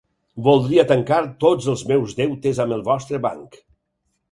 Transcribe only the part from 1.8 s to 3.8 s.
meus deutes amb el vostre banc.